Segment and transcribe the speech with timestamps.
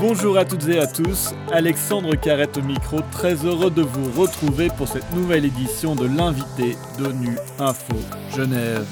[0.00, 4.68] Bonjour à toutes et à tous, Alexandre Carrette au micro, très heureux de vous retrouver
[4.78, 7.96] pour cette nouvelle édition de l'invité d'ONU Info
[8.34, 8.86] Genève.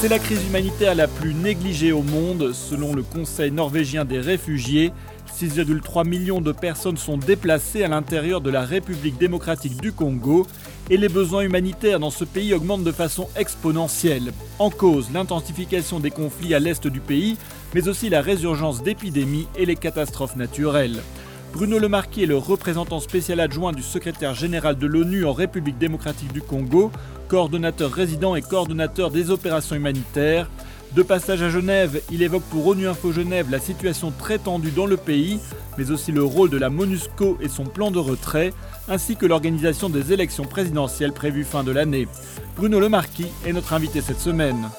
[0.00, 4.92] C'est la crise humanitaire la plus négligée au monde, selon le Conseil norvégien des réfugiés.
[5.36, 10.46] 6,3 millions de personnes sont déplacées à l'intérieur de la République démocratique du Congo
[10.90, 14.32] et les besoins humanitaires dans ce pays augmentent de façon exponentielle.
[14.58, 17.36] En cause, l'intensification des conflits à l'est du pays,
[17.74, 21.02] mais aussi la résurgence d'épidémies et les catastrophes naturelles.
[21.52, 26.32] Bruno Lemarquis est le représentant spécial adjoint du secrétaire général de l'ONU en République démocratique
[26.32, 26.90] du Congo,
[27.28, 30.48] coordonnateur résident et coordonnateur des opérations humanitaires.
[30.96, 34.86] De passage à Genève, il évoque pour ONU Info Genève la situation très tendue dans
[34.86, 35.40] le pays,
[35.76, 38.54] mais aussi le rôle de la MONUSCO et son plan de retrait,
[38.88, 42.08] ainsi que l'organisation des élections présidentielles prévues fin de l'année.
[42.56, 44.70] Bruno Lemarquis est notre invité cette semaine.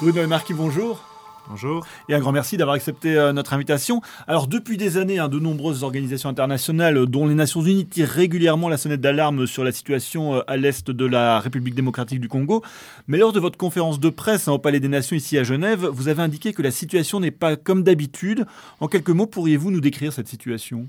[0.00, 1.11] Bruno Lemarquis, bonjour.
[1.48, 1.84] Bonjour.
[2.08, 4.00] Et un grand merci d'avoir accepté euh, notre invitation.
[4.26, 8.08] Alors depuis des années, hein, de nombreuses organisations internationales, euh, dont les Nations Unies, tirent
[8.08, 12.28] régulièrement la sonnette d'alarme sur la situation euh, à l'est de la République démocratique du
[12.28, 12.62] Congo.
[13.08, 15.84] Mais lors de votre conférence de presse hein, au Palais des Nations ici à Genève,
[15.84, 18.46] vous avez indiqué que la situation n'est pas comme d'habitude.
[18.80, 20.86] En quelques mots, pourriez-vous nous décrire cette situation?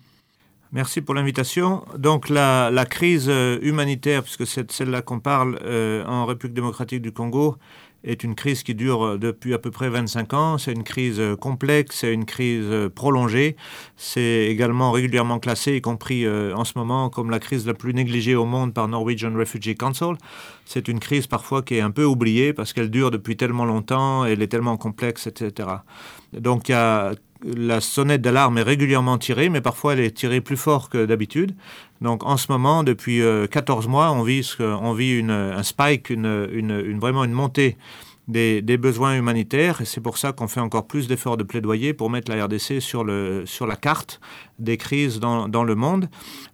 [0.71, 1.83] Merci pour l'invitation.
[1.97, 3.29] Donc la, crise
[3.61, 5.59] humanitaire, puisque c'est celle-là qu'on parle
[6.07, 7.57] en République démocratique du Congo,
[8.03, 10.57] est une crise qui dure euh, depuis à peu près 25 ans.
[10.57, 13.55] C'est une crise euh, complexe, c'est une crise euh, prolongée.
[13.95, 18.35] C'est également régulièrement classé, y compris en ce moment, comme la crise la plus négligée
[18.35, 20.15] au monde par Norwegian Refugee Council.
[20.65, 24.25] C'est une crise parfois qui est un peu oubliée parce qu'elle dure depuis tellement longtemps,
[24.25, 25.69] elle est tellement complexe, etc.
[26.33, 27.13] Donc il y a
[27.45, 31.55] la sonnette d'alarme est régulièrement tirée, mais parfois elle est tirée plus fort que d'habitude.
[32.03, 34.45] Donc en ce moment, depuis 14 euh, mois, on vit,
[35.29, 37.77] un spike, une, vraiment une montée
[38.27, 39.79] des, besoins humanitaires.
[39.79, 42.81] Et c'est pour ça qu'on fait encore plus d'efforts de plaidoyer pour mettre la RDC
[42.81, 44.19] sur, la carte
[44.59, 46.09] des crises dans, le monde.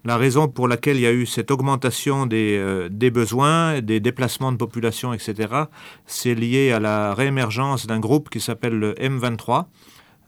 [0.06, 4.51] La raison pour laquelle il y a eu cette augmentation des, euh, besoins, des déplacements
[4.51, 5.63] de population, etc.,
[6.06, 9.66] c'est lié à la réémergence d'un groupe qui s'appelle le M23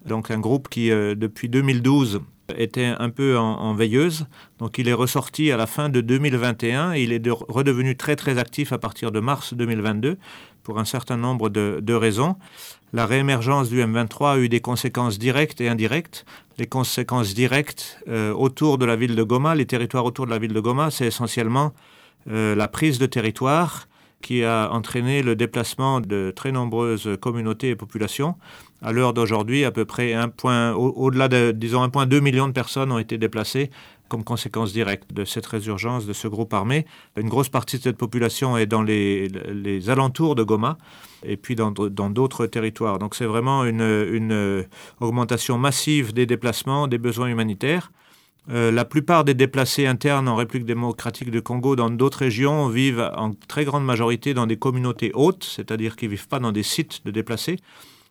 [0.05, 2.21] donc un groupe qui, euh, depuis 2012,
[2.57, 4.25] était un peu en, veilleuse.
[4.59, 8.37] Donc il est ressorti à la fin de 2021 et il est redevenu très très
[8.37, 10.17] actif à partir de mars 2022
[10.63, 12.35] pour un certain nombre de, raisons.
[12.93, 16.25] La réémergence du M23 a eu des conséquences directes et indirectes.
[16.57, 20.39] Les conséquences directes euh, autour de la ville de Goma, les territoires autour de la
[20.39, 21.73] ville de Goma, c'est essentiellement
[22.29, 23.87] euh, la prise de territoire
[24.21, 28.35] qui a entraîné le déplacement de très nombreuses communautés et populations.
[28.81, 32.91] À l'heure d'aujourd'hui, à peu près un point, au-delà de, disons, 1,2 million de personnes
[32.91, 33.69] ont été déplacées
[34.09, 36.85] comme conséquence directe de cette résurgence de ce groupe armé.
[37.15, 39.29] Une grosse partie de cette population est dans les,
[39.89, 40.77] alentours de Goma
[41.23, 42.99] et puis dans d'autres territoires.
[42.99, 44.65] Donc c'est vraiment une
[44.99, 47.91] augmentation massive des déplacements, des besoins humanitaires.
[48.49, 53.11] Euh, la plupart des déplacés internes en République démocratique du Congo, dans d'autres régions, vivent
[53.15, 56.63] en très grande majorité dans des communautés hautes, c'est-à-dire qu'ils ne vivent pas dans des
[56.63, 57.57] sites de déplacés.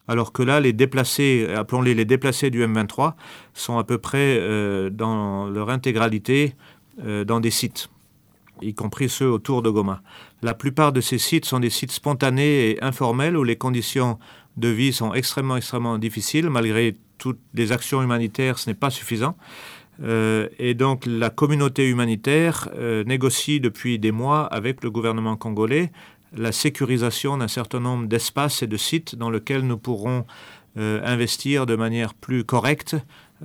[0.07, 3.15] Alors que là, les déplacés, appelons-les les déplacés du M23,
[3.55, 6.55] sont à peu près euh, dans leur intégralité
[7.05, 7.91] euh, dans des sites,
[8.63, 10.03] y compris ceux autour de Goma.
[10.43, 14.19] La plupart de ces sites sont des sites spontanés et informels où les conditions
[14.57, 16.51] de vie sont extrêmement, extrêmement difficiles.
[16.51, 19.37] Malgré toutes les actions humanitaires, ce n'est pas suffisant.
[20.03, 25.93] Euh, et donc la communauté humanitaire euh, négocie depuis des mois avec le gouvernement congolais
[26.35, 30.25] la sécurisation d'un certain nombre d'espaces et de sites dans lesquels nous pourrons
[30.79, 32.97] euh, investir de manière plus correcte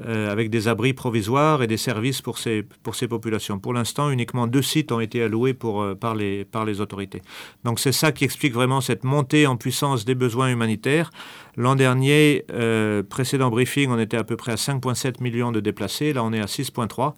[0.03, 3.59] euh, avec des abris provisoires et des services pour ces, pour ces populations.
[3.59, 7.21] Pour l'instant, uniquement deux sites ont été alloués euh, par, les, par les autorités.
[7.63, 11.11] Donc c'est ça qui explique vraiment cette montée en puissance des besoins humanitaires.
[11.55, 16.11] L'an dernier, euh, précédent briefing, on était à peu près à 5,7 millions de déplacés.
[16.11, 17.13] Là, on est à 6,3.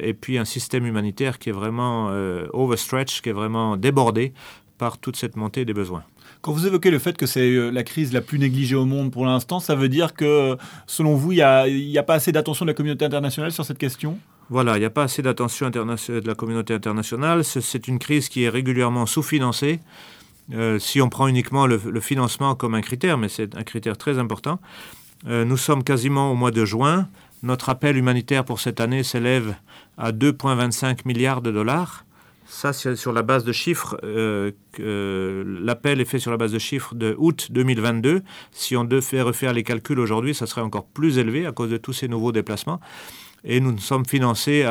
[0.00, 2.08] et puis un système humanitaire qui est vraiment
[2.52, 4.32] overstretched, qui est vraiment débordé
[4.78, 6.04] par toute cette montée des besoins.
[6.44, 9.10] Quand vous évoquez le fait que c'est euh, la crise la plus négligée au monde
[9.10, 11.40] pour l'instant, ça veut dire que, selon vous, il n'y
[11.96, 14.18] a, pas assez d'attention de la communauté internationale sur cette question?
[14.50, 17.44] Voilà, il n'y a pas assez d'attention de la communauté internationale.
[17.44, 19.80] C'est une crise qui est régulièrement sous-financée.
[20.52, 24.18] Euh, si on prend uniquement le, financement comme un critère, mais c'est un critère très
[24.18, 24.60] important.
[25.26, 27.08] Euh, nous sommes quasiment au mois de juin.
[27.42, 29.54] Notre appel humanitaire pour cette année s'élève
[29.96, 32.04] à 2,25 milliards de dollars.
[32.46, 33.98] Ça, c'est sur la base de chiffres.
[34.04, 34.52] Euh,
[35.60, 38.22] L'appel est fait sur la base de chiffres de août 2022.
[38.52, 41.76] Si on devait refaire les calculs aujourd'hui, ça serait encore plus élevé à cause de
[41.76, 42.80] tous ces nouveaux déplacements.
[43.44, 44.66] Et nous ne sommes financés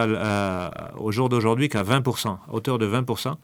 [0.98, 3.36] au jour d'aujourd'hui qu'à 20%, à hauteur de 20%.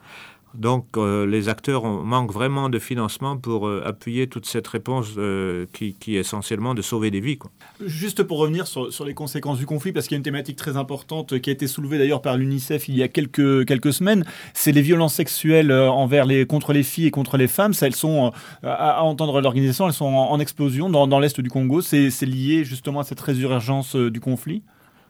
[0.56, 5.66] Donc euh, les acteurs manquent vraiment de financement pour euh, appuyer toute cette réponse euh,
[5.74, 7.38] qui, est essentiellement de sauver des vies.
[7.86, 10.76] Juste pour revenir sur, les conséquences du conflit, parce qu'il y a une thématique très
[10.76, 14.72] importante qui a été soulevée d'ailleurs par l'UNICEF il y a quelques, quelques semaines, c'est
[14.72, 17.74] les violences sexuelles envers les, contre les filles et contre les femmes.
[17.82, 18.32] elles sont,
[18.64, 21.82] à, entendre l'organisation, elles sont en, explosion dans, dans l'est du Congo.
[21.82, 24.64] C'est lié justement à cette résurgence du conflit?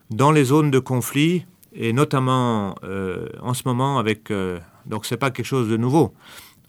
[0.09, 2.75] Dans les zones de conflit, et notamment
[3.41, 4.31] en ce moment avec
[4.85, 6.13] donc ce n'est pas quelque chose de nouveau.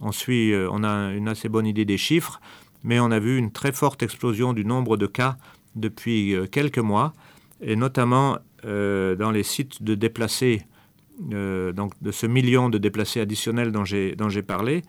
[0.01, 2.41] On, suit, euh, on a une assez bonne idée des chiffres,
[2.83, 5.37] mais on a vu une très forte explosion du nombre de cas
[5.77, 7.13] depuis euh, quelques mois,
[7.61, 10.63] et notamment euh, dans les sites de déplacés,
[11.19, 14.81] donc de ce million de déplacés additionnels dont j'ai parlé,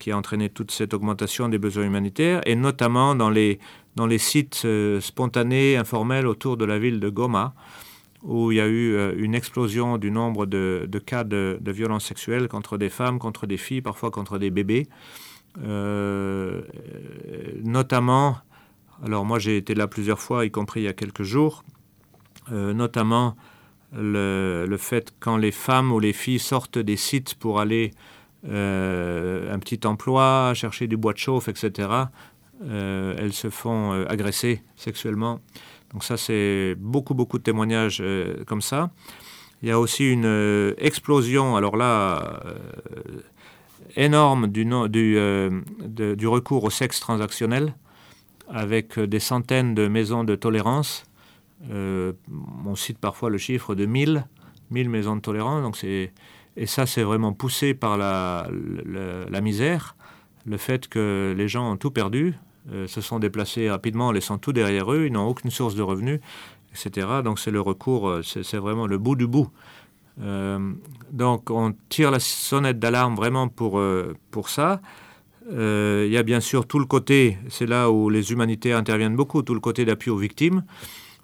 [0.00, 3.60] qui a entraîné toute cette augmentation des besoins humanitaires, et notamment dans les,
[3.94, 4.66] dans les sites
[4.98, 7.54] spontanés, informels autour de la ville de Goma,
[8.22, 12.48] où il y a eu euh, une explosion du nombre de, cas de, violences sexuelles
[12.48, 14.86] contre des femmes, contre des filles, parfois contre des bébés.
[15.62, 16.62] Euh,
[17.62, 18.38] notamment,
[19.04, 21.64] alors moi j'ai été là plusieurs fois, y compris il y a quelques jours,
[22.52, 23.36] euh, notamment
[23.94, 27.90] le, fait quand les femmes ou les filles sortent des sites pour aller
[28.44, 31.88] un petit emploi, chercher du bois de chauffe, etc.,
[32.60, 35.40] elles se font agresser sexuellement
[35.92, 38.90] donc ça, c'est beaucoup, beaucoup de témoignages euh, comme ça.
[39.62, 42.54] Il y a aussi une euh, explosion, alors là, euh,
[43.96, 44.66] énorme du,
[46.26, 47.74] recours au sexe transactionnel,
[48.48, 51.04] avec des centaines de maisons de tolérance.
[51.70, 54.26] on cite parfois le chiffre de 1000,
[54.70, 55.62] 1000 maisons de tolérance.
[55.62, 59.94] Donc et ça, c'est vraiment poussé par la misère,
[60.44, 62.34] le fait que les gens ont tout perdu,
[62.70, 65.82] euh, se sont déplacés rapidement en laissant tout derrière eux, ils n'ont aucune source de
[65.82, 66.20] revenus,
[66.70, 67.08] etc.
[67.24, 69.48] Donc c'est le recours, euh, c'est vraiment le bout du bout.
[70.22, 70.72] Euh,
[71.10, 73.82] donc on tire la sonnette d'alarme vraiment pour,
[74.30, 74.80] pour ça.
[75.50, 79.42] Il y a bien sûr tout le côté, c'est là où les humanitaires interviennent beaucoup,
[79.42, 80.62] tout le côté d'appui aux victimes.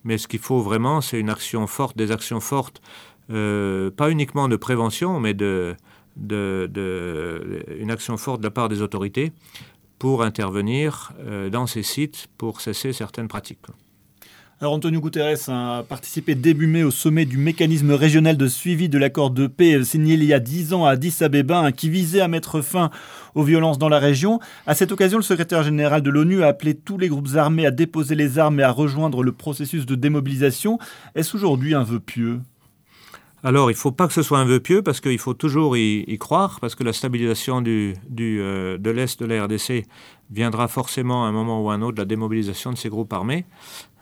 [0.02, 2.82] Mais ce qu'il faut vraiment, c'est une action forte, des actions fortes,
[3.28, 5.76] pas uniquement de prévention, mais de,
[6.18, 9.32] une action forte de la part des autorités
[9.98, 13.58] pour intervenir euh, dans ces sites pour cesser certaines pratiques.
[14.60, 18.98] Alors Antonio Guterres a participé début mai au sommet du mécanisme régional de suivi de
[18.98, 22.26] l'accord de paix signé il y a dix ans à Addis Abeba qui visait à
[22.26, 22.90] mettre fin
[23.36, 24.40] aux violences dans la région.
[24.66, 27.70] À cette occasion, le secrétaire général de l'ONU a appelé tous les groupes armés à
[27.70, 30.80] déposer les armes et à rejoindre le processus de démobilisation.
[31.14, 32.40] Est-ce aujourd'hui un vœu pieux?
[33.44, 35.76] Alors, il ne faut pas que ce soit un vœu pieux parce qu'il faut toujours
[35.76, 39.86] y, croire, parce que la stabilisation du, euh, de l'Est de la RDC
[40.30, 43.12] viendra forcément à un moment ou à un autre de la démobilisation de ces groupes
[43.12, 43.46] armés.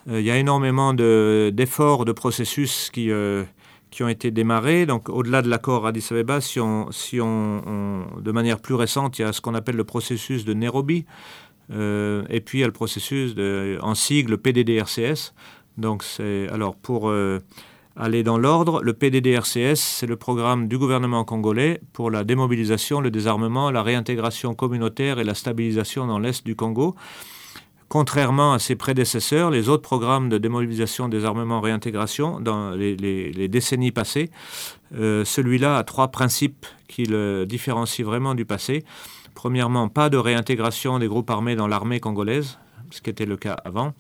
[0.09, 3.45] Euh, il y a énormément d'efforts, de, processus qui, euh,
[3.91, 4.87] qui ont été démarrés.
[4.87, 9.23] Donc, au-delà de l'accord Addis Abeba, si, on, si on, de manière plus récente, il
[9.23, 11.05] y a ce qu'on appelle le processus de Nairobi,
[11.69, 15.35] et puis il y a le processus de, en sigle PDDRCS.
[15.77, 17.13] Donc, c'est alors pour
[17.97, 23.11] aller dans l'ordre, le PDDRCS, c'est le programme du gouvernement congolais pour la démobilisation, le
[23.11, 26.95] désarmement, la réintégration communautaire et la stabilisation dans l'Est du Congo.
[27.89, 34.31] Contrairement à ses prédécesseurs, les autres programmes de démobilisation, désarmement, réintégration dans les, décennies passées,
[34.95, 38.85] euh, celui-là a trois principes qui le différencient vraiment du passé.
[39.35, 42.59] Premièrement, pas de réintégration des groupes armés dans l'armée congolaise,
[42.91, 43.95] ce qui était le cas avant.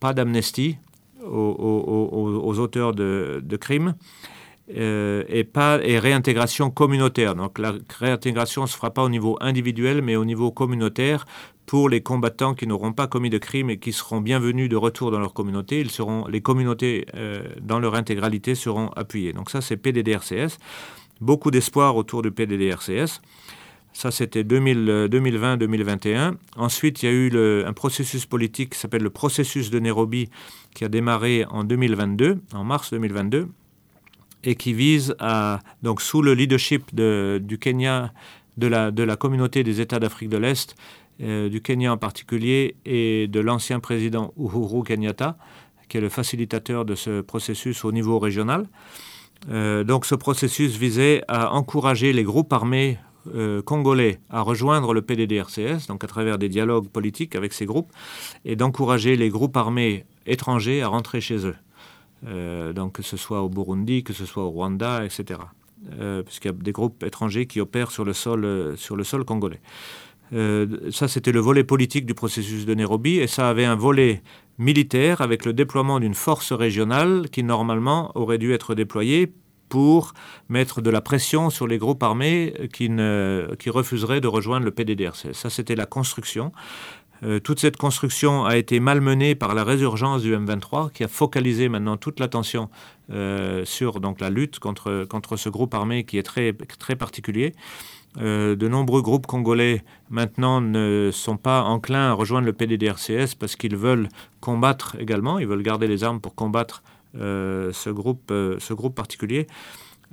[0.00, 0.76] Pas d'amnestie,
[1.24, 3.94] aux, auteurs de, crimes.
[4.76, 7.34] Euh, et, pas, et réintégration communautaire.
[7.34, 11.24] Donc la réintégration ne se fera pas au niveau individuel, mais au niveau communautaire
[11.66, 15.10] pour les combattants qui n'auront pas commis de crimes et qui seront bienvenus de retour
[15.10, 15.80] dans leur communauté.
[15.80, 19.32] Ils seront, les communautés euh, dans leur intégralité seront appuyées.
[19.32, 20.58] Donc ça, c'est PDDRCS.
[21.20, 23.20] Beaucoup d'espoir autour du PDDRCS.
[23.92, 26.34] Ça, c'était 2020-2021.
[26.56, 30.30] Ensuite, il y a eu un processus politique qui s'appelle le processus de Nairobi,
[30.74, 33.48] qui a démarré en 2022, en mars 2022,
[34.44, 38.12] et qui vise à, donc sous le leadership du Kenya,
[38.56, 40.76] de la, de la communauté des États d'Afrique de l'Est,
[41.22, 45.36] euh, du Kenya en particulier, et de l'ancien président Uhuru Kenyatta,
[45.88, 48.66] qui est le facilitateur de ce processus au niveau régional.
[49.50, 52.98] Euh, donc ce processus visait à encourager les groupes armés
[53.34, 57.92] euh, congolais à rejoindre le PDDRCS, donc à travers des dialogues politiques avec ces groupes,
[58.44, 61.56] et d'encourager les groupes armés étrangers à rentrer chez eux.
[62.26, 65.40] Euh, donc que ce soit au Burundi, que ce soit au Rwanda, etc.
[65.98, 69.24] Euh, puisqu'il y a des groupes étrangers qui opèrent sur le sol, sur le sol
[69.24, 69.60] congolais.
[70.90, 74.22] ça, c'était le volet politique du processus de Nairobi, et ça avait un volet
[74.58, 79.32] militaire avec le déploiement d'une force régionale qui, normalement, aurait dû être déployée
[79.70, 80.12] pour
[80.50, 84.72] mettre de la pression sur les groupes armés qui, ne, qui refuseraient de rejoindre le
[84.72, 85.32] PDDRCS.
[85.32, 86.52] Ça, c'était la construction.
[87.22, 91.68] Euh, toute cette construction a été malmenée par la résurgence du M23 qui a focalisé
[91.68, 92.70] maintenant toute l'attention
[93.10, 97.54] euh, sur donc, la lutte contre, contre ce groupe armé qui est très, très particulier.
[98.18, 103.54] Euh, de nombreux groupes congolais maintenant ne sont pas enclins à rejoindre le PDDRCS parce
[103.54, 104.08] qu'ils veulent
[104.40, 106.82] combattre également, ils veulent garder les armes pour combattre
[107.14, 109.46] ce, groupe, ce groupe particulier.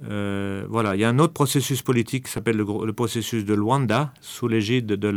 [0.02, 4.48] voilà, il y a un autre processus politique qui s'appelle le, processus de Luanda, sous
[4.48, 5.12] l'égide de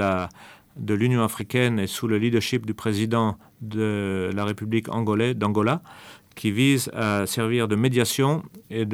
[0.77, 5.83] de l'Union africaine et sous le leadership du président de la République d'Angola,
[6.35, 8.87] qui vise à servir de médiation et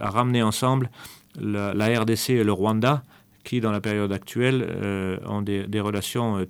[0.00, 0.90] à ramener ensemble
[1.38, 3.02] la, RDC et le Rwanda,
[3.44, 6.46] qui dans la période actuelle euh, ont des, relations euh,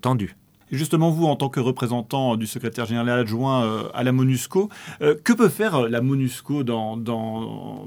[0.71, 4.69] justement, vous, en tant que représentant du secrétaire général adjoint euh, à la MONUSCO,
[5.01, 7.87] que peut faire la MONUSCO dans, dans,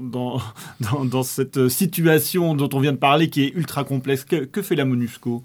[0.80, 4.24] dans, dans, cette situation dont on vient de parler qui est ultra complexe?
[4.24, 5.42] Que fait la MONUSCO?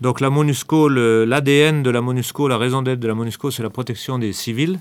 [0.00, 3.68] Donc la MONUSCO, l'ADN de la MONUSCO, la raison d'être de la MONUSCO, c'est la
[3.68, 4.80] protection des civils.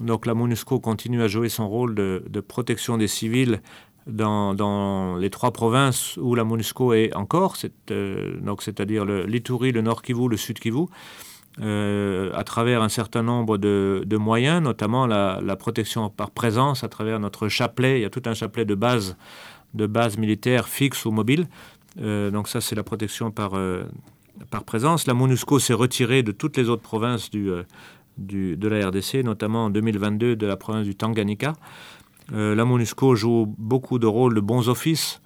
[0.00, 3.60] Donc la MONUSCO continue à jouer son rôle de, protection des civils
[4.06, 7.56] dans, les trois provinces où la MONUSCO est encore,
[7.90, 10.86] euh, c'est-à-dire l'Ituri, le Nord Kivu, le Sud Kivu,
[11.60, 17.20] euh, à travers un certain nombre de, moyens, notamment la, protection par présence à travers
[17.20, 17.98] notre chapelet.
[17.98, 19.16] Il y a tout un chapelet de bases
[20.18, 21.46] militaires fixes ou mobiles.
[22.00, 23.52] Euh, donc ça, c'est la protection par,
[24.64, 25.06] présence.
[25.06, 27.64] La MONUSCO s'est retirée de toutes les autres provinces euh,
[28.16, 31.52] de la RDC, notamment en 2022 de la province du Tanganyika.
[32.32, 35.20] Euh, la MONUSCO joue beaucoup de rôles de bons offices.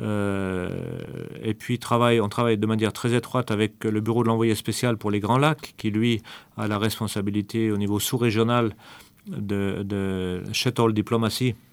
[0.00, 0.70] Euh,
[1.42, 4.96] et puis travaille, on travaille de manière très étroite avec le bureau de l'envoyé spécial
[4.96, 6.22] pour les Grands Lacs, qui lui
[6.56, 8.74] a la responsabilité au niveau sous-régional
[9.26, 11.71] de, de shuttle diplomatie euh,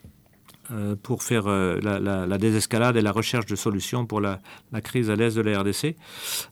[1.01, 4.39] pour faire euh, la, désescalade et la recherche de solutions pour la,
[4.83, 5.95] crise à l'est de la RDC.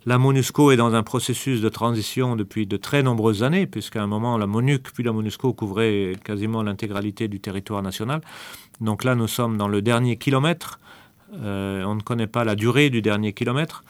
[0.05, 4.07] La MONUSCO est dans un processus de transition depuis de très nombreuses années, puisqu'à un
[4.07, 8.21] moment, la MONUC puis la MONUSCO couvraient quasiment l'intégralité du territoire national.
[8.81, 10.79] Donc là, nous sommes dans le dernier kilomètre.
[11.43, 13.83] Euh, on ne connaît pas la durée du dernier kilomètre.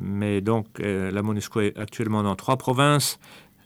[0.00, 3.20] mais donc, la MONUSCO est actuellement dans trois provinces.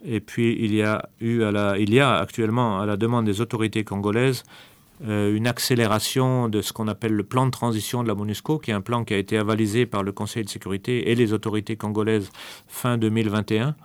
[0.04, 1.42] Et puis, il y a, eu
[1.78, 4.56] il y a actuellement, à la demande des autorités congolaises, euh,
[5.00, 8.74] une accélération de ce qu'on appelle le plan de transition de la MONUSCO, qui est
[8.74, 12.30] un plan qui a été avalisé par le Conseil de sécurité et les autorités congolaises
[12.66, 13.76] fin 2021.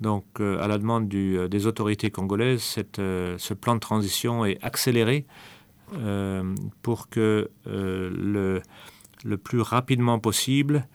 [0.00, 2.62] Donc, euh, à la demande euh, des autorités congolaises,
[2.96, 5.26] ce plan de transition est accéléré
[6.82, 8.60] pour que le,
[9.42, 10.88] plus rapidement possible,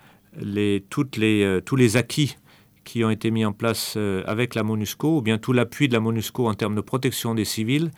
[0.89, 2.35] toutes les, tous les acquis
[2.83, 6.01] qui ont été mis en place avec la MONUSCO, ou bien tout l'appui de la
[6.01, 7.91] MONUSCO en termes de protection des civils,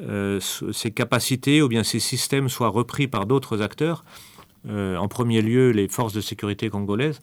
[0.00, 4.04] euh, ces capacités ou bien ces systèmes soient repris par d'autres acteurs,
[4.68, 7.20] euh, en premier lieu les forces de sécurité congolaises,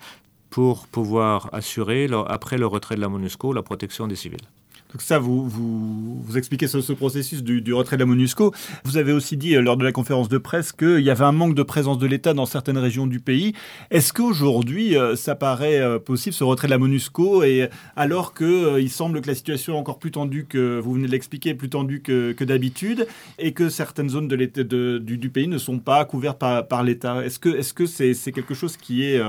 [0.49, 4.47] pour pouvoir assurer, après le retrait de la MONUSCO, la protection des civils.
[4.91, 8.53] Donc ça, vous, vous, expliquez ce, processus du, retrait de la MONUSCO.
[8.83, 11.31] Vous avez aussi dit euh, lors de la conférence de presse qu'il y avait un
[11.31, 13.53] manque de présence de l'État dans certaines régions du pays.
[13.89, 18.89] Est-ce qu'aujourd'hui, euh, ça paraît euh, possible, ce retrait de la MONUSCO, et alors qu'il
[18.89, 22.01] semble que la situation est encore plus tendue que, vous venez de l'expliquer, plus tendue
[22.01, 23.07] que, d'habitude,
[23.39, 27.23] et que certaines zones du, pays ne sont pas couvertes par, l'État?
[27.23, 29.21] Est-ce que c'est -ce c'est quelque chose qui est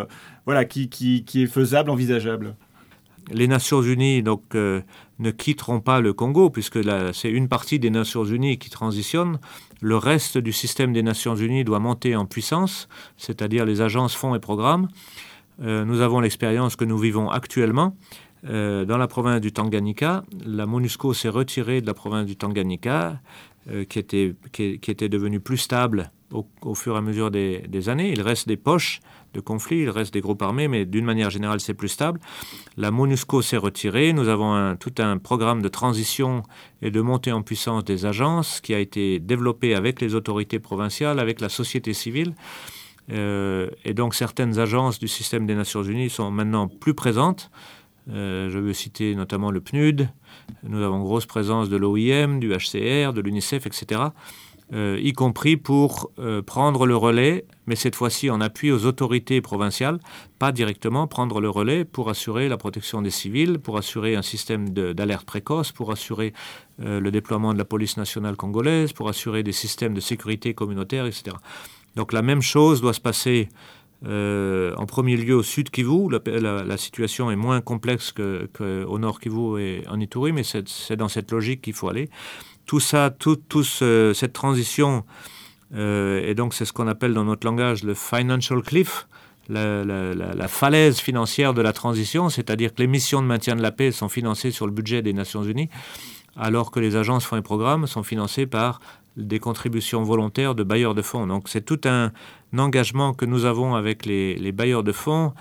[1.47, 2.57] faisable, envisageable?
[3.31, 4.83] Les Nations Unies donc, euh,
[5.19, 6.79] ne quitteront pas le Congo, puisque
[7.13, 9.39] c'est une partie des Nations Unies qui transitionne.
[9.81, 14.35] Le reste du système des Nations Unies doit monter en puissance, c'est-à-dire les agences, fonds
[14.35, 14.89] et programmes.
[15.63, 17.97] Euh, nous avons l'expérience que nous vivons actuellement.
[18.49, 23.21] Euh, dans la province du Tanganyika, la MONUSCO s'est retirée de la province du Tanganyika,
[23.89, 28.11] qui, était, qui, était devenue plus stable au, fur et à mesure des, des années.
[28.11, 28.99] Il reste des poches
[29.35, 32.21] de conflits, il reste des groupes armés, mais d'une manière générale, c'est plus stable.
[32.77, 34.13] La MONUSCO s'est retirée.
[34.13, 36.43] Nous avons tout un programme de transition
[36.81, 41.19] et de montée en puissance des agences qui a été développé avec les autorités provinciales,
[41.19, 42.35] avec la société civile.
[43.11, 47.51] Euh, et donc certaines agences du système des Nations Unies sont maintenant plus présentes.
[48.11, 50.09] Euh, je veux citer notamment le PNUD.
[50.65, 54.01] Nous avons grosse présence de l'OIM, du HCR, de l'UNICEF, etc.
[54.73, 59.43] Euh, y compris pour euh, prendre le relais, mais cette fois-ci en appui aux autorités
[59.43, 59.99] provinciales,
[60.39, 64.71] pas directement prendre le relais pour assurer la protection des civils, pour assurer un système
[64.71, 66.33] d'alerte précoce, pour assurer
[66.81, 71.05] euh, le déploiement de la police nationale congolaise, pour assurer des systèmes de sécurité communautaire,
[71.05, 71.37] etc.
[71.95, 73.51] Donc la même chose doit se passer
[74.05, 76.09] en premier lieu au sud Kivu.
[76.11, 81.31] La, situation est moins complexe qu'au nord Kivu et en Ituri, mais c'est dans cette
[81.31, 82.11] logique qu'il faut aller
[82.67, 83.43] tout ça, toute
[84.15, 85.05] cette transition
[85.75, 89.07] et donc c'est ce qu'on appelle dans notre langage le financial cliff,
[89.49, 93.91] la, falaise financière de la transition, c'est-à-dire que les missions de maintien de la paix
[93.91, 95.69] sont financées sur le budget des Nations Unies,
[96.37, 98.81] alors que les agences, fonds et programmes sont financées par
[99.17, 101.27] des contributions volontaires de bailleurs de fonds.
[101.27, 102.13] Donc c'est tout un,
[102.57, 105.33] engagement que nous avons avec les, bailleurs de fonds,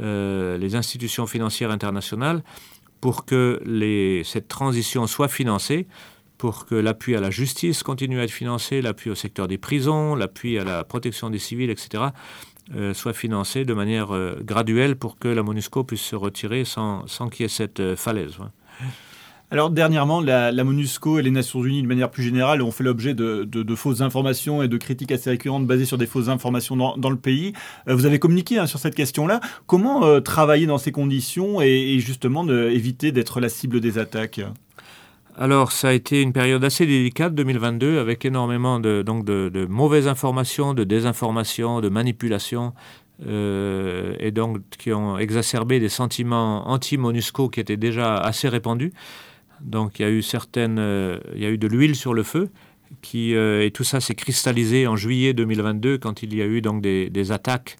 [0.00, 2.42] euh, les institutions financières internationales,
[3.00, 3.60] pour que
[4.24, 5.86] cette transition soit financée,
[6.40, 10.14] pour que l'appui à la justice continue à être financé, l'appui au secteur des prisons,
[10.14, 12.04] l'appui à la protection des civils, etc.,
[12.74, 17.06] euh, soit financé de manière euh, graduelle pour que la MONUSCO puisse se retirer sans,
[17.06, 18.38] sans qu'il y ait cette falaise.
[19.52, 23.14] Alors dernièrement, la, MONUSCO et les Nations Unies, de manière plus générale, ont fait l'objet
[23.14, 27.16] de, fausses informations et de critiques assez récurrentes basées sur des fausses informations dans, le
[27.16, 27.52] pays.
[27.88, 29.40] Euh, vous avez communiqué hein, sur cette question-là.
[29.66, 34.40] Comment euh, travailler dans ces conditions et, justement éviter d'être la cible des attaques?
[35.40, 40.06] Alors, ça a été une période assez délicate, 2022, avec énormément de, donc de, mauvaises
[40.06, 42.74] informations, de désinformations, de manipulations,
[43.26, 48.92] euh, et donc qui ont exacerbé des sentiments anti-MONUSCO qui étaient déjà assez répandus.
[49.62, 52.22] Donc il y a eu certaines, euh, il y a eu de l'huile sur le
[52.22, 52.50] feu,
[53.00, 56.60] qui, euh, et tout ça s'est cristallisé en juillet 2022 quand il y a eu
[56.60, 57.78] donc des, attaques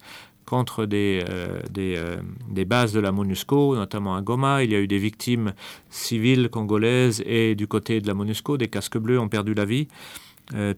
[0.50, 2.16] contre des, euh,
[2.48, 4.64] des, bases de la MONUSCO, notamment à Goma.
[4.64, 5.54] Il y a eu des victimes
[5.90, 9.86] civiles congolaises et du côté de la MONUSCO, des casques bleus ont perdu la vie.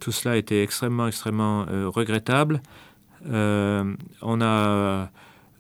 [0.01, 2.61] tout cela était extrêmement, extrêmement regrettable.
[3.25, 5.11] on a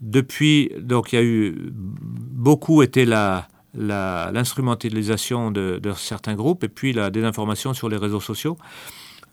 [0.03, 6.93] depuis, donc il y a eu beaucoup été la, l'instrumentalisation de, certains groupes et puis
[6.93, 8.59] la désinformation sur les réseaux sociaux.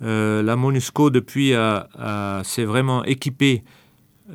[0.01, 1.53] Euh, la MONUSCO, depuis,
[2.43, 3.65] s'est vraiment équipée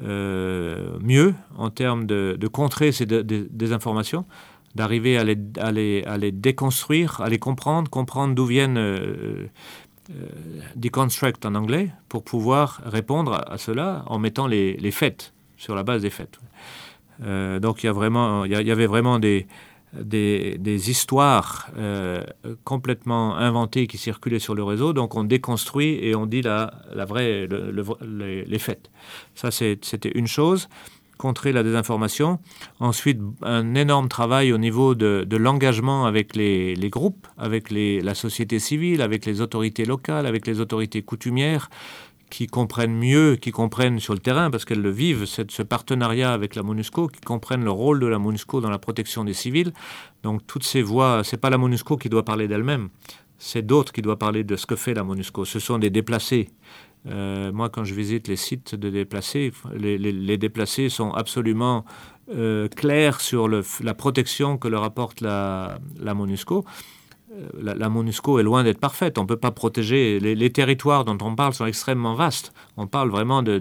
[0.03, 4.25] euh, mieux en termes de, contrer ces désinformations,
[4.75, 9.47] d'arriver à les, déconstruire, à les comprendre, comprendre d'où viennent euh,
[10.77, 16.03] deconstruct en anglais, pour pouvoir répondre à, cela en mettant les, faits, sur la base
[16.03, 16.39] des faits.
[17.21, 19.47] donc il y, y avait vraiment des,
[20.01, 22.23] des, histoires euh,
[22.65, 24.93] complètement inventées qui circulaient sur le réseau.
[24.93, 26.71] Donc on déconstruit et on dit la,
[27.07, 27.49] vraie,
[28.03, 28.91] les, faits.
[29.35, 30.69] Ça, c'était une chose
[31.17, 32.41] contrer la désinformation.
[32.81, 39.01] Ensuite, un énorme travail au niveau de, l'engagement avec les, groupes, avec la société civile,
[39.01, 41.71] avec les autorités locales, avec les autorités coutumières,
[42.35, 46.57] qui comprennent mieux, qui comprennent sur le terrain, parce qu'elles le vivent, ce partenariat avec
[46.57, 49.73] la MONUSCO, qui comprennent le rôle de la MONUSCO dans la protection des civils.
[50.25, 52.89] Donc toutes ces voix, c'est pas la MONUSCO qui doit parler d'elle-même,
[53.39, 55.45] c'est d'autres qui doivent parler de ce que fait la MONUSCO.
[55.45, 56.51] Ce sont des déplacés.
[57.07, 61.85] Euh, moi, quand je visite les sites de déplacés, les, déplacés sont absolument
[62.35, 66.65] euh, clairs sur la protection que leur apporte la MONUSCO
[67.61, 69.19] la, MONUSCO est loin d'être parfaite.
[69.19, 70.19] On ne peut pas protéger.
[70.21, 72.53] Les, territoires dont on parle sont extrêmement vastes.
[72.77, 73.59] On parle vraiment de,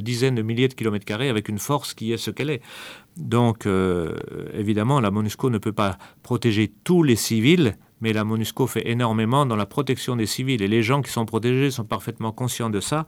[0.00, 2.62] dizaines de milliers de kilomètres carrés avec une force qui est ce qu'elle est.
[3.16, 4.14] Donc, euh,
[4.54, 9.46] évidemment, la MONUSCO ne peut pas protéger tous les civils, mais la MONUSCO fait énormément
[9.46, 10.62] dans la protection des civils.
[10.62, 13.06] Et les gens qui sont protégés sont parfaitement conscients de ça.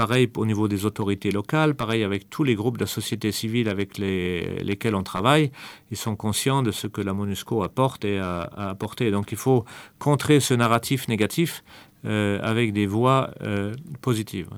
[0.00, 3.68] Pareil au niveau des autorités locales, pareil avec tous les groupes de la société civile
[3.68, 5.52] avec lesquels on travaille.
[5.90, 9.10] Ils sont conscients de ce que la MONUSCO apporte et a, apporté.
[9.10, 9.66] Donc il faut
[9.98, 11.62] contrer ce narratif négatif
[12.06, 14.48] euh, avec des voix euh, positives.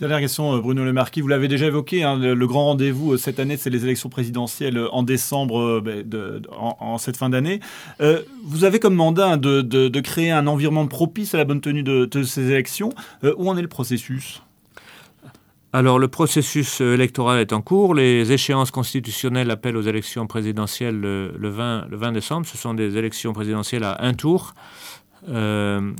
[0.00, 1.20] Dernière question, euh, Bruno Le Marquis.
[1.20, 5.04] Vous l'avez déjà évoqué, hein, le, grand rendez-vous cette année, c'est les élections présidentielles en
[5.04, 7.60] décembre, ben, en, cette fin d'année.
[8.44, 12.06] vous avez comme mandat hein, de, créer un environnement propice à la bonne tenue de,
[12.06, 12.92] de ces élections.
[13.22, 14.42] où en est le processus?
[15.74, 17.94] Alors le processus euh, électoral est en cours.
[17.94, 22.46] Les échéances constitutionnelles appellent aux élections présidentielles le, 20, décembre.
[22.46, 24.52] Ce sont des élections présidentielles à un tour.
[25.30, 25.92] Euh,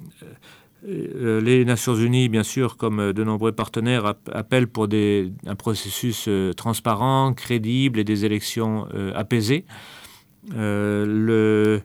[0.86, 7.32] euh, les Nations Unies, bien sûr, comme de nombreux partenaires, appellent pour un processus transparent,
[7.32, 9.64] crédible et des élections apaisées.
[10.54, 11.80] le,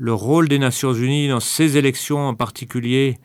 [0.00, 3.18] rôle des Nations Unies dans ces élections en particulier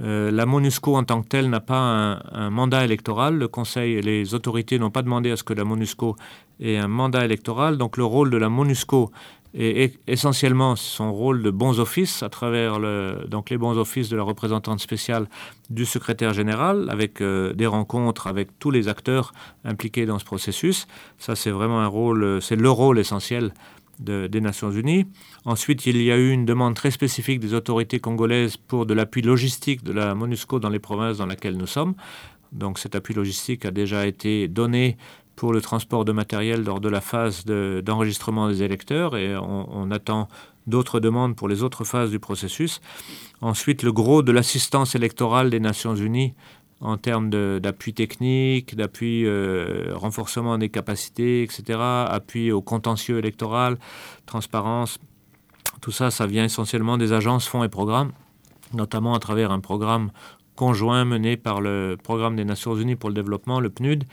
[0.00, 3.36] euh, la MONUSCO en tant que telle n'a pas un, mandat électoral.
[3.36, 6.16] Le Conseil et les autorités n'ont pas demandé à ce que la MONUSCO
[6.60, 7.76] ait un mandat électoral.
[7.76, 9.10] Donc le rôle de la MONUSCO
[9.54, 12.78] est, essentiellement son rôle de bons offices à travers
[13.28, 15.28] donc les bons offices de la représentante spéciale
[15.70, 19.32] du secrétaire général avec euh, des rencontres avec tous les acteurs
[19.64, 20.86] impliqués dans ce processus.
[21.18, 23.52] Ça c'est vraiment un rôle, c'est le rôle essentiel
[24.00, 25.06] des Nations Unies.
[25.44, 29.22] Ensuite, il y a eu une demande très spécifique des autorités congolaises pour de l'appui
[29.22, 31.94] logistique de la MONUSCO dans les provinces dans lesquelles nous sommes.
[32.52, 34.96] Donc cet appui logistique a déjà été donné
[35.36, 40.28] pour le transport de matériel lors de la phase d'enregistrement des électeurs et on, attend
[40.66, 42.80] d'autres demandes pour les autres phases du processus.
[43.40, 46.34] Ensuite, le gros de l'assistance électorale des Nations Unies
[46.80, 53.78] en termes d'appui technique, d'appui euh, renforcement des capacités, etc., appui au contentieux électoral,
[54.26, 54.98] transparence.
[55.80, 58.12] Tout ça, ça vient essentiellement des agences, fonds et programmes,
[58.72, 60.10] notamment à travers un programme
[60.56, 64.04] conjoint mené par le Programme des Nations Unies pour le développement, le PNUD,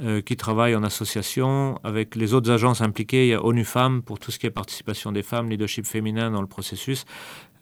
[0.00, 3.26] euh, qui travaille en association avec les autres agences impliquées.
[3.26, 6.30] Il y a ONU Femmes pour tout ce qui est participation des femmes, leadership féminin
[6.30, 7.04] dans le processus,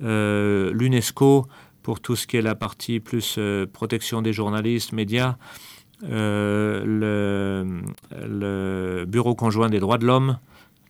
[0.02, 1.46] euh, l'UNESCO
[1.86, 5.36] pour tout ce qui est la partie plus euh, protection des journalistes, médias,
[6.02, 7.64] le,
[9.06, 10.40] Bureau conjoint des droits de l'homme,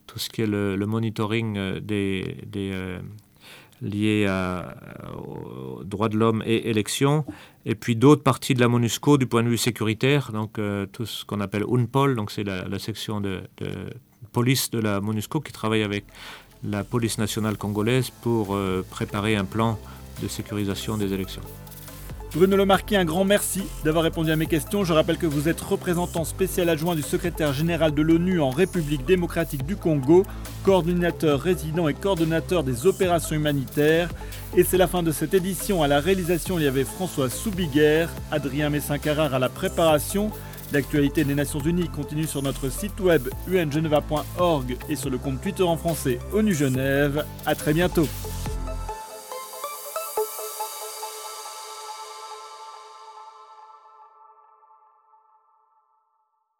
[0.06, 2.72] tout ce qui est le, monitoring des, des
[3.82, 4.26] liés
[5.18, 7.26] aux droits de l'homme et élections,
[7.66, 11.04] et puis d'autres parties de la MONUSCO du point de vue sécuritaire, donc euh, tout
[11.04, 13.42] ce qu'on appelle UNPOL, donc c'est la, section de,
[14.32, 16.06] police de la MONUSCO qui travaille avec
[16.64, 19.78] la police nationale congolaise pour euh, préparer un plan
[20.22, 21.42] de sécurisation des élections.
[22.36, 24.84] Bruno Lemarquis, un grand merci d'avoir répondu à mes questions.
[24.84, 29.06] Je rappelle que vous êtes représentant spécial adjoint du secrétaire général de l'ONU en République
[29.06, 30.22] démocratique du Congo,
[30.62, 34.10] coordinateur résident et coordonnateur des opérations humanitaires.
[34.54, 35.82] Et c'est la fin de cette édition.
[35.82, 40.30] À la réalisation, il y avait François Soubiguerre, Adrien Messin-Carrard à la préparation.
[40.72, 45.62] L'actualité des Nations Unies continue sur notre site web ungeneva.org et sur le compte Twitter
[45.62, 47.24] en français ONU Genève.
[47.46, 48.08] A très bientôt.